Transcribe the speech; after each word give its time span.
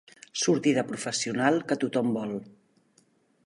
Sortida 0.43 0.83
professional 0.91 1.61
que 1.71 1.77
tothom 1.85 2.11
vol. 2.19 2.35